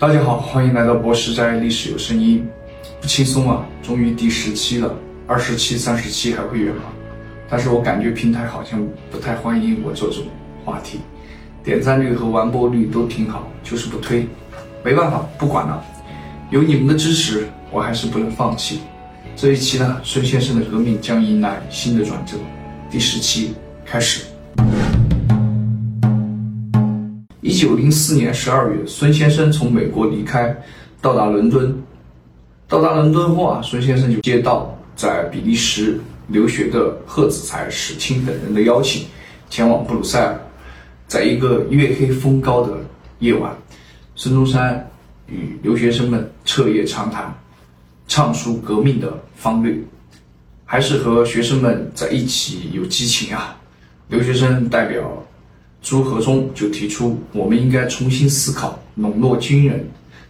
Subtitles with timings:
[0.00, 2.48] 大家好，欢迎来到博士斋历史有声音。
[3.00, 4.94] 不轻松啊，终于第十期了，
[5.26, 6.82] 二十期、三十期还会远吗？
[7.50, 8.80] 但是我感觉平台好像
[9.10, 10.22] 不太欢迎我这种
[10.64, 11.00] 话题，
[11.64, 14.24] 点赞率和完播率都挺好，就是不推。
[14.84, 15.84] 没办法，不管了，
[16.50, 18.78] 有你们的支持，我还是不能放弃。
[19.34, 22.36] 这一期呢，孙先生的革命将迎来新的转折。
[22.88, 23.52] 第十期
[23.84, 24.26] 开始。
[27.48, 30.54] 一九零四年十二月，孙先生从美国离开，
[31.00, 31.74] 到达伦敦。
[32.68, 39.06] 到达伦敦后啊，孙先生就接到在比利时留学的贺子才、史清等人的邀请，
[39.48, 40.38] 前往布鲁塞尔。
[41.06, 42.76] 在一个月黑风高的
[43.20, 43.56] 夜晚，
[44.14, 44.86] 孙中山
[45.26, 47.34] 与留学生们彻夜长谈，
[48.08, 49.74] 畅述革命的方略。
[50.66, 53.56] 还是和学生们在一起有激情啊！
[54.08, 55.24] 留学生代表
[55.80, 59.86] 朱和忠就提出，我们应该重新思考笼络军人，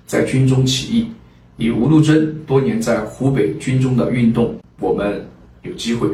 [0.07, 1.11] 在军中起义。
[1.57, 5.27] 以吴禄贞多年在湖北军中的运动，我们
[5.63, 6.09] 有机会。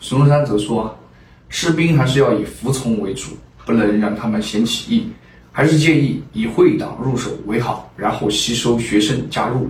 [0.00, 0.96] 孙中山则说，
[1.48, 5.08] 士兵还是要以服从为主，不能让他们先起义，
[5.52, 9.68] 还是建议以会党入手为好，然后吸收学生加入，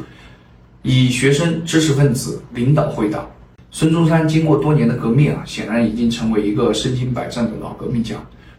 [0.82, 3.28] 以学生知识分子领导会党。
[3.72, 8.14] 孙中山经过多年的革命啊，显然已经成为一个身经百战的老革命家，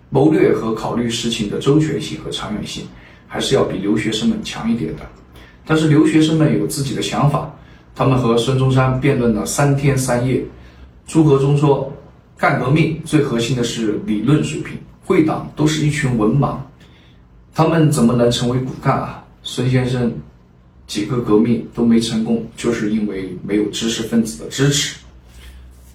[0.09, 2.85] 谋略和考虑事情的周全性和长远性，
[3.27, 5.01] 还是要比留学生们强一点的。
[5.65, 7.53] 但是留学生们有自己的想法，
[7.93, 10.43] 他们和孙中山辩论了三天三夜。
[11.05, 11.91] 朱和忠说，
[12.37, 16.57] 干革命最核心的是理论水平，会党都是一群文盲，
[17.53, 19.23] 他们怎么能成为骨干啊？
[19.43, 20.13] 孙先生
[20.87, 24.97] 几个革命都没成功，就是因为没有知识分子的支持。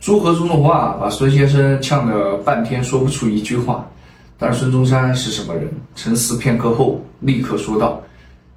[0.00, 3.86] 朱和忠的话把孙先生呛了半天说不出一句话，
[4.42, 5.68] 但孙中山是什么人？
[5.94, 8.02] 沉思片刻后，立刻说道：“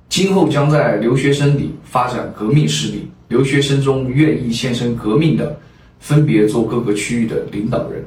[0.10, 5.56] 今后将在留学生里发展革命势力，留学生中愿意献身革命的，
[6.00, 8.04] 分别做各个区域的领导人。”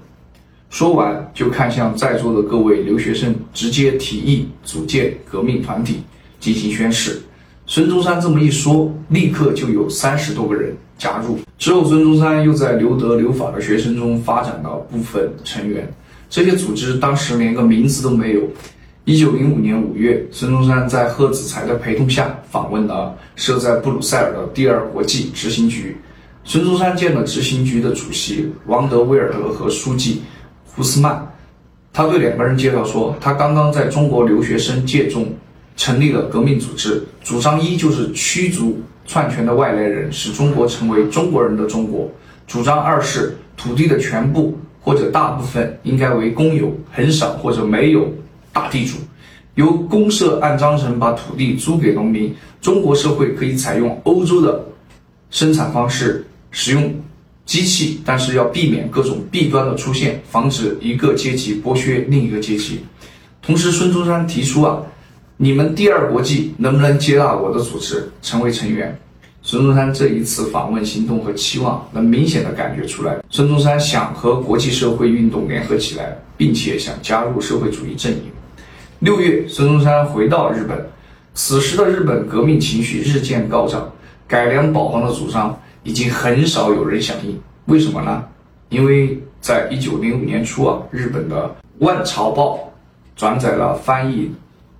[0.70, 6.02] 说完就看向在座的各位留学生，直接提议组建革命团体
[6.40, 7.22] 进行宣誓。
[7.64, 11.38] 孙中山这么一说，立刻就有三十多个人加入。
[11.56, 15.88] 之后，孙中山又在留德留法的学生中发展了部分成员。
[16.28, 18.42] 这些组织当时连个名字都没有。
[19.04, 25.96] 一九零五年五月，孙中山在贺子才的陪同下访问了设在布鲁塞尔的第二国际执行局。
[26.44, 30.22] 孙中山见了执行局的主席王德威尔德和书记
[30.64, 31.26] 胡斯曼，
[31.92, 35.26] 他对两个人介绍说，他刚刚在中国留学生界中。
[35.80, 42.10] 成立了革命组织，主张一就是驱逐篡权的外来人，使中国成为中国人的中国；
[42.48, 48.06] 主张二是土地的全部或者大部分应该为公有，很少或者没有
[48.52, 48.96] 大地主，
[49.54, 52.34] 由公社按章程把土地租给农民。
[52.60, 54.64] 中国社会可以采用欧洲的
[55.30, 56.94] 生产方式，使用
[57.46, 62.80] 机器，但是要避免各种弊端的出现，防止一个阶级剥削另一个阶级。
[63.40, 64.82] 同时，孙中山提出啊。
[65.40, 68.98] 你们第二国际能不能接纳我的组织成为成员？
[69.50, 78.24] 孙中山这一次访问行动和期望，能明显的感觉出来，孙中山想和国际社会运动联合起来，并且想加入社会主义阵营。
[78.98, 80.86] 六月，孙中山回到日本，
[81.32, 83.90] 此时的日本革命情绪日渐高涨，
[84.26, 87.40] 改良保皇的主张已经很少有人响应。
[87.64, 88.22] 为什么呢？
[88.68, 91.46] 因为在一九零五年初啊，日本的
[91.78, 92.56] 《万朝报》
[93.16, 94.30] 转载了翻译。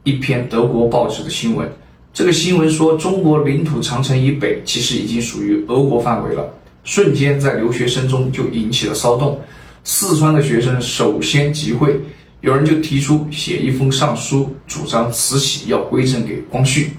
[0.05, 1.71] 一篇德国报纸的新闻，
[2.13, 6.53] 这个新闻说中国领土长城以北其实已经属于俄国范围了，
[6.83, 9.41] 瞬间在留学生中就引起了骚动。
[9.85, 12.01] 四川的学生首先集会，
[12.41, 16.91] 有人就提出写一封上书，主张慈禧要归政给光绪，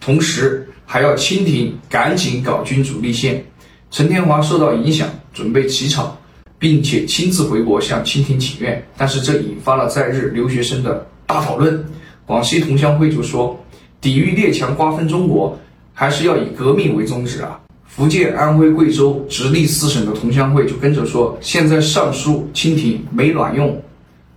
[0.00, 3.44] 同时还要清廷赶紧搞君主立宪。
[3.90, 6.18] 陈天华受到影响，准备起草，
[6.58, 11.84] 并且亲自回国向清廷请愿，但是这引发了在日留学生的大讨论。
[12.26, 13.58] 广西同乡会就说，
[14.04, 15.58] 抵御列强瓜分中国，
[15.94, 17.58] 还是要以革命为宗旨啊。
[17.86, 23.80] 福建、安徽、贵州直隶四省的同乡会就跟着说，现在上书清廷没卵用，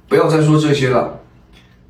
[0.07, 1.19] 不要再说这些了。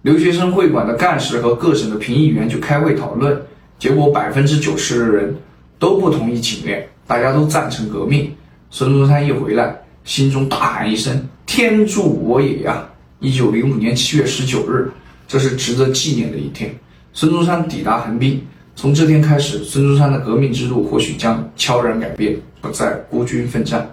[0.01, 3.39] 留学生会馆的干事和各省的评议员就开会讨论，
[3.77, 5.35] 结果百分之九十的人
[5.77, 8.33] 都不同意请愿，大家都赞成革命。
[8.71, 12.89] 孙中山一回来，心中大喊一声：“天助我也呀！”
[13.21, 14.89] 一九零五年七月十九日。
[15.27, 16.73] 这是值得纪念的一天。
[17.19, 18.39] 孙中山抵达横滨，
[18.75, 23.89] 从这天开始，孙中山的革命之路或许将悄然改变，不再孤军奋战。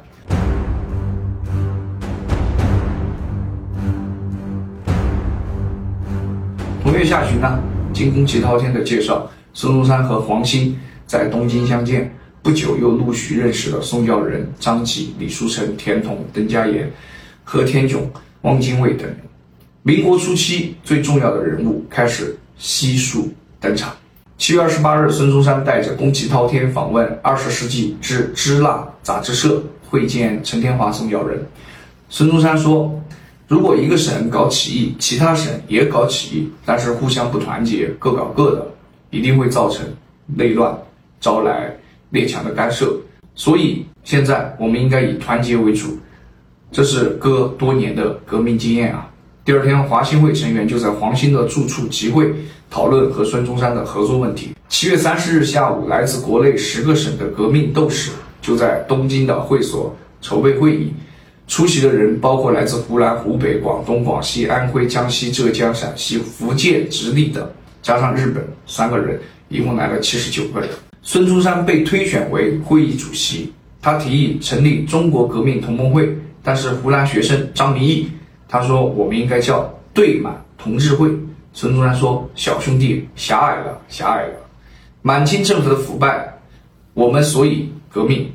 [6.82, 7.58] 同月下旬呢，
[7.94, 16.92] 经宫崎滔天的介绍，孙中山和黄兴在东京相见，不久又陆续认识了宋教仁、张继、李书成、田同、邓家言、
[17.42, 18.02] 何天炯、
[18.42, 19.08] 汪精卫等。
[19.82, 23.94] 民国初期最重要的人物开始悉数登场。
[24.36, 31.40] 七月二十八日，孙中山带着宫崎滔天访问二十世纪之支那杂志社，会见陈天华、宋教仁。
[32.08, 33.00] 孙中山说
[33.46, 38.66] ：“如果一个省搞起义，其他省也搞起义，但是互相不团结，各搞各的。”
[39.10, 39.86] 一定会造成
[40.26, 40.76] 内乱，
[41.20, 41.72] 招来
[42.10, 42.92] 列强的干涉。
[43.36, 45.96] 所以现在我们应该以团结为主，
[46.72, 49.08] 这是哥多年的革命经验啊。
[49.44, 52.34] 第二天，华兴会成员就在黄兴的住处集会，
[52.70, 54.54] 讨论和孙中山的合作问题。
[54.70, 58.10] 七月三十日下午，来自国内十个省的革命斗士
[58.40, 60.94] 就在东京的会所筹备会议。
[61.46, 67.46] 出席的人包括来自湖南、湖北、广东、广西、安徽、江西、浙江、陕西、福建、直隶等。
[67.82, 69.20] 加上日本三个人，
[69.50, 70.70] 一共来了七十九个人。
[71.02, 73.52] 孙中山被推选为会议主席，
[73.82, 78.08] 他提议成立中国革命同盟会，但是湖南学生张明义
[78.48, 81.10] 他说我们应该叫对满同志会。
[81.52, 84.34] 孙中山说小兄弟狭隘了，狭隘了。
[85.02, 86.34] 满清政府的腐败，
[86.94, 88.28] 我们所以革命。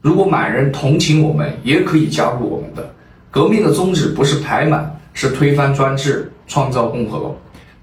[0.00, 2.92] 如果满人同情我们，也可以加入我们的
[3.30, 7.34] 革命的宗旨不是排满，是推翻专制，创造共和。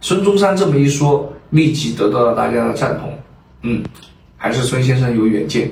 [0.01, 3.17] 孙中山这么一说，立即得到了大家的赞同。
[3.61, 3.83] 嗯，
[4.35, 5.71] 还是孙先生有远见。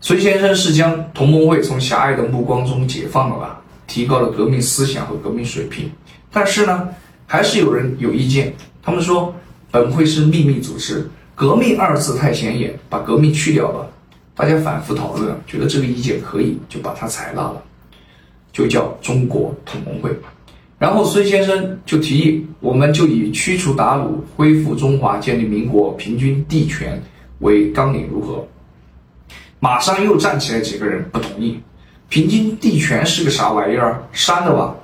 [0.00, 3.61] 孙先生是将同盟会从狭隘的目光中解放了吧，
[3.92, 5.90] 提高了革命思想和革命水平。
[6.30, 6.88] 但是呢，
[7.26, 8.54] 还是有人有意见。
[8.82, 9.34] 他们说，
[9.70, 13.86] 本会是秘密组织，革命二字太显眼，把革命去掉吧。
[14.34, 17.62] 大家反复讨论，觉得这个意见可以，就把它采纳了，
[18.50, 20.10] 就叫中国同盟会。
[20.78, 26.98] 然后孙先生就提议，我们就以驱除鞑虏、恢复中华、建立民国、平均地权
[27.40, 28.48] 为纲领，如何？
[29.60, 31.60] 马上又站起来几个人不同意。
[32.12, 34.06] 平均地权是个啥玩意儿？
[34.12, 34.74] 删了吧！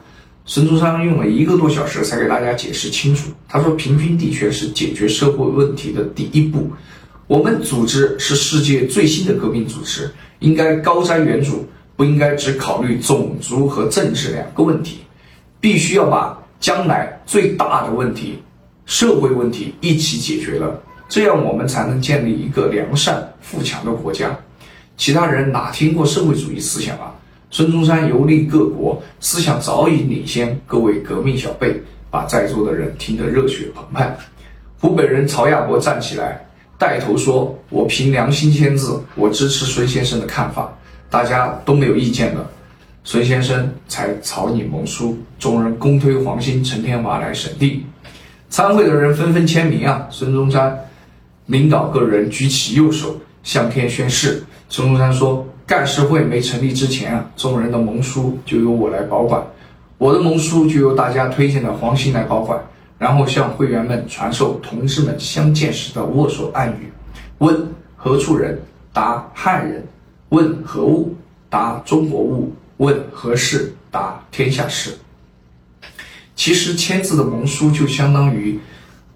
[0.46, 3.30] 孙中山用了一个多小时才给大家解释清楚。
[3.46, 6.72] 他说，平均地权是解决社会问题的第一步。
[7.26, 11.58] 我们组织是世界最新的革命组织，应该高瞻远瞩，
[11.96, 15.00] 不应该只考虑种族和政治两个问题。
[15.60, 18.38] 必须要把将来最大的问题、
[18.86, 24.34] 社会问题一起解决了，这样我们才能建立一个良善富强的国家。
[24.96, 27.14] 其他人哪听过社会主义思想啊？
[27.50, 31.80] 孙中山游历各国，思想早已领先各位革命小辈，
[32.10, 34.16] 把在座的人听得热血澎湃。
[34.80, 36.46] 湖北人曹亚伯站起来
[36.78, 40.72] 带头说：“我凭良心签字，我支持孙先生的看法。”
[41.10, 42.50] 大家都没有意见了。
[43.02, 47.82] 孙先生才草拟盟书，众人公推黄兴、陈天华来审定。
[48.50, 50.06] 参会的人纷纷签名啊！
[50.10, 50.78] 孙中山
[51.46, 54.42] 领导个人举起右手，向天宣誓。
[54.68, 59.46] 孙中山说：“干事会没成立之前啊，众人的盟书就由我来保管，
[59.98, 62.58] 我的盟书就由大家推荐的黄兴来保管，
[62.98, 66.90] 然后向会员们传授同志们相见时的握手暗语：
[67.36, 68.58] 问何处人？
[68.94, 69.86] 答汉人。
[70.30, 71.14] 问何物？
[71.50, 73.74] 答中国物。”问何事？
[73.90, 74.96] 答天下事。
[76.34, 78.58] 其实签字的盟书就相当于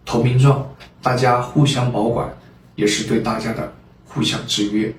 [0.05, 0.67] 投名状，
[1.01, 2.29] 大家互相保管，
[2.75, 3.73] 也是对大家的
[4.05, 4.93] 互相制约。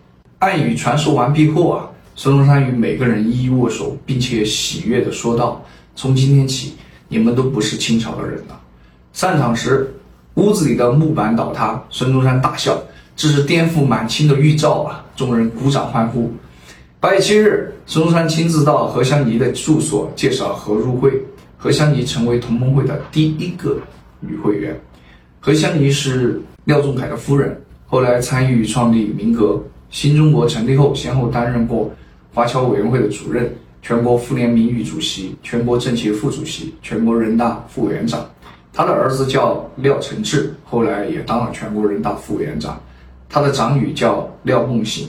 [0.43, 5.63] 暗语传授完毕后啊，孙中山与每个人一一握手，并且喜悦地说道
[5.95, 6.73] ：“从今天起，
[7.07, 8.59] 你们都不是清朝的人了。”
[9.13, 9.89] 散场时，
[10.33, 12.77] 屋子里的木板倒塌，孙中山大笑
[13.15, 16.29] ：“这是颠覆满清的预兆啊！”众人鼓掌欢呼。
[16.99, 21.09] 八月七日，孙中山亲自到何香凝的住所介绍何入会。
[21.55, 23.77] 何香凝成为同盟会的第一个
[24.19, 24.77] 女会员。
[25.39, 27.57] 何香凝是廖仲恺的夫人，
[27.87, 29.57] 后来参与创立民革。
[29.93, 31.89] 新中国成立后，先后担任过
[32.33, 38.27] 华侨委员会的主任、全国妇联名誉主席、全国政协副主席、全国人大副委员长。
[38.73, 42.81] 他的儿子叫廖承志，后来也当了全国人大副委员长。
[43.29, 45.07] 他的长女叫廖梦醒。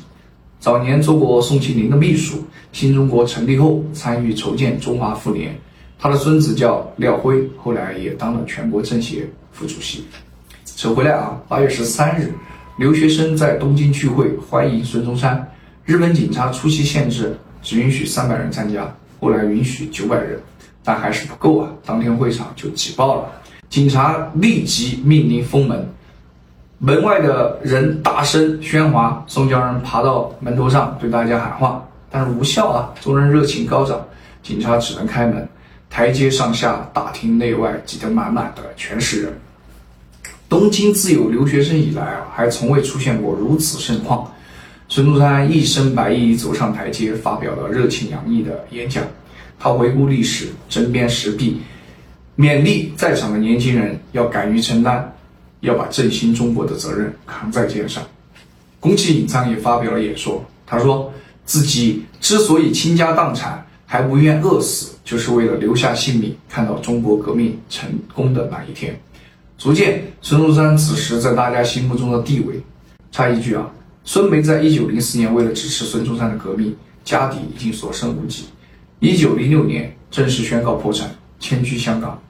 [0.60, 5.58] 早年做过宋庆龄的秘书，新中国成立后参与筹建中华妇联。
[5.98, 10.04] 他的孙子叫廖辉，后来也当了全国政协副主席。
[10.76, 12.34] 扯回来啊，八月十三日，
[12.76, 15.48] 留学生在东京聚会欢迎孙中山。
[15.84, 20.40] 日本警察初期限制只允许三百人参加，后来允许九百人，
[20.82, 21.70] 但还是不够啊。
[21.86, 23.30] 当天会场就挤爆了，
[23.68, 25.88] 警察立即命令封门。
[26.78, 32.92] 门外的人大声喧哗，宋教仁爬到门头上对大家喊话，但是无效啊！
[33.00, 34.04] 众人热情高涨，
[34.42, 35.48] 警察只能开门。
[35.88, 39.32] 台阶上下、大厅内外挤得满满的，全是人。
[40.54, 44.32] 东京自有留学生以来啊，还从未出现过如此盛况。
[44.88, 49.02] 孙中山一身白衣走上台阶，发表了热情洋溢的演讲。
[49.58, 51.56] 他回顾历史，针砭时弊，
[52.38, 55.12] 勉励在场的年轻人要敢于承担，
[55.58, 58.00] 要把振兴中国的责任扛在肩上。
[58.78, 61.12] 宫崎隐藏也发表了演说，他说
[61.44, 68.96] 自己之所以倾家荡产，还不愿饿死，就是为了留下性命，看到中国革命成功的那一天。
[69.64, 72.60] 足见孙中山此时在大家心目中的地位。
[73.10, 73.66] 插一句啊，
[74.04, 78.44] 孙梅在一九零四年为了支持孙中山的革命，家底已经所剩无几。
[79.00, 81.08] 一九零六年正式宣告破产，
[81.40, 82.20] 迁居香港。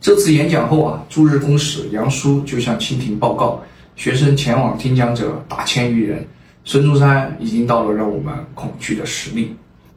[0.00, 3.62] 这次演讲后啊，驻日公使杨叔就向清廷报告，
[3.94, 6.26] 学生前往听讲者达千余人，
[6.64, 9.54] 孙中山已经到了让我们恐惧的实力。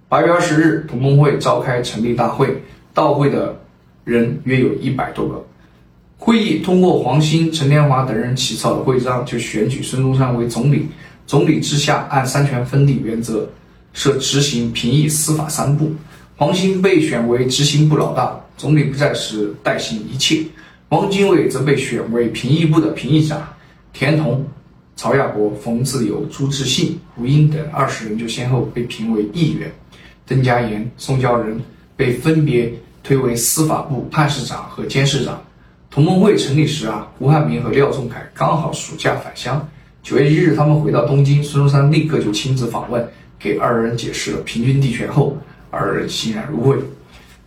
[0.08, 2.62] 八月二十日，同盟会召开成立大会，
[2.94, 3.60] 到会的
[4.04, 5.44] 人约有一百多个。
[6.26, 10.88] 会议通过黄兴、陈天华等人起草的会章，就选举孙中山为总理。
[11.28, 13.46] 总理之下，按三权分立原则，
[13.92, 15.92] 设执行、评议、司法三部。
[16.38, 20.42] 黄兴被选为执行部老大，总理不在时代行一切。
[20.90, 23.46] 汪精卫则被选为评议部的评议长。
[23.92, 24.48] 田同、
[24.96, 29.70] 曹亚国、冯自由、朱志信、胡英等二十人就先后被评为议员。
[30.26, 31.60] 邓家言、宋教仁
[31.98, 32.72] 被分别
[33.04, 35.44] 推为司法部判事长和监事长。
[35.94, 39.70] 同盟会成立时啊，胡汉民和廖仲恺刚好暑假返乡。
[40.02, 43.08] 九月一日，他们回到东京，孙中山立刻就亲自访问，
[43.38, 45.38] 给二人解释了平均地权后，
[45.70, 46.76] 二人欣然入会。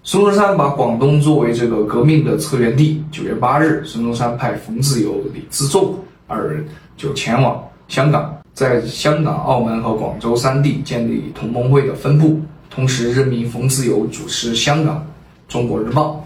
[0.04, 3.02] 孙中山把广东作为这个革命的策源地。
[3.10, 5.98] 九月八日，孙中山派冯自由、李自重
[6.28, 6.64] 二人
[6.96, 15.04] 就前往香港，在香港、澳门和广州三地建立同盟会的分部，同时任命冯自由主持香港
[15.52, 16.24] 《中国日报》。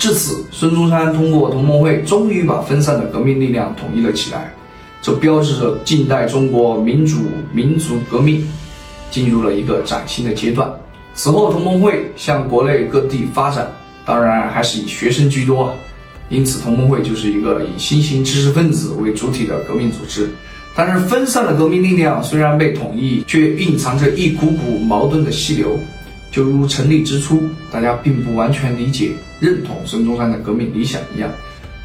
[0.00, 4.50] 至此，孙中山通过同盟会，终于把分散的革命力量统一了起来。
[5.02, 7.18] 这标志着近代中国民主
[7.52, 8.42] 民族革命
[9.10, 10.72] 进入了一个崭新的阶段。
[11.12, 13.70] 此后，同盟会向国内各地发展，
[14.06, 15.70] 当然还是以学生居多。
[16.30, 20.30] 因此，同盟会就是一个以新型知识分子为主体的革命组织。
[20.74, 25.78] 但是，分散的革命力量虽然被统一，却蕴藏着一股股矛盾的溪流。
[26.30, 31.30] 就如成立之初，大家并不完全理解、认同孙中山的革命理想一样，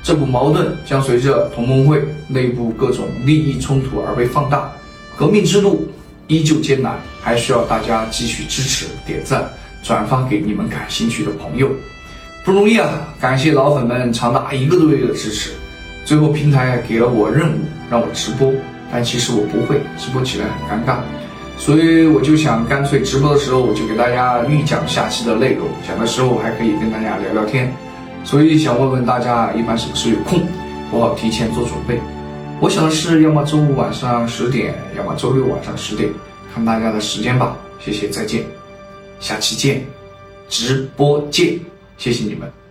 [0.04, 4.72] 这股矛盾将随着同盟会内部各种利益冲突而被放大。
[5.18, 5.88] 革命之路
[6.28, 9.50] 依旧艰难，还需要大家继续支持、点赞、
[9.82, 11.70] 转发给你们感兴趣的朋友，
[12.44, 13.08] 不容易啊！
[13.20, 15.52] 感谢老粉们长达一个多月的支持。
[16.04, 17.60] 最后，平台给了我任务，
[17.90, 18.54] 让我直播，
[18.92, 20.98] 但其实我不会直播起来很尴尬。
[21.58, 27.74] 所以我就想，干脆直播的时候我就给大家预讲下期的内容，讲的时候还可以跟大家聊聊天。
[28.24, 30.42] 所以想问问大家，一般什么时候有空，
[30.92, 32.00] 我好提前做准备。
[32.60, 36.10] 我想的是，要么周五晚上十点，要么周六晚上十点，
[36.54, 37.58] 看大家的时间吧。
[37.80, 38.44] 谢谢，再见，
[39.20, 39.86] 下期见，
[40.50, 41.60] 直播见，
[41.98, 42.65] 谢谢你们。